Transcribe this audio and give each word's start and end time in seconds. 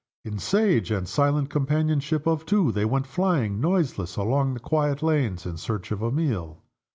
In 0.25 0.39
sage 0.39 0.89
and 0.89 1.07
silent 1.07 1.51
companionship 1.51 2.25
of 2.25 2.43
two, 2.43 2.71
they 2.71 2.85
went 2.85 3.05
flying, 3.05 3.59
noiseless, 3.61 4.15
along 4.15 4.55
the 4.55 4.59
quiet 4.59 5.03
lanes 5.03 5.45
in 5.45 5.57
search 5.57 5.91
of 5.91 6.01
a 6.01 6.11
meal. 6.11 6.63